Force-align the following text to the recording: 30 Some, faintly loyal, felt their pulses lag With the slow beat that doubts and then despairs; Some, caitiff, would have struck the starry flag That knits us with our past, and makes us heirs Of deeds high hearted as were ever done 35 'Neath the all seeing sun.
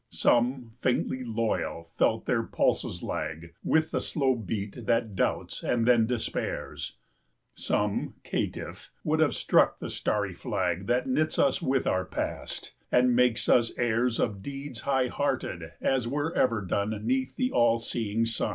30 0.09 0.17
Some, 0.17 0.71
faintly 0.81 1.23
loyal, 1.23 1.91
felt 1.95 2.25
their 2.25 2.41
pulses 2.41 3.03
lag 3.03 3.53
With 3.63 3.91
the 3.91 4.01
slow 4.01 4.33
beat 4.35 4.87
that 4.87 5.15
doubts 5.15 5.61
and 5.61 5.87
then 5.87 6.07
despairs; 6.07 6.97
Some, 7.53 8.15
caitiff, 8.23 8.89
would 9.03 9.19
have 9.19 9.35
struck 9.35 9.77
the 9.77 9.91
starry 9.91 10.33
flag 10.33 10.87
That 10.87 11.05
knits 11.05 11.37
us 11.37 11.61
with 11.61 11.85
our 11.85 12.03
past, 12.05 12.73
and 12.91 13.15
makes 13.15 13.47
us 13.47 13.77
heirs 13.77 14.19
Of 14.19 14.41
deeds 14.41 14.79
high 14.81 15.05
hearted 15.07 15.73
as 15.79 16.07
were 16.07 16.33
ever 16.35 16.61
done 16.65 16.89
35 16.93 17.05
'Neath 17.05 17.35
the 17.35 17.51
all 17.51 17.77
seeing 17.77 18.25
sun. 18.25 18.49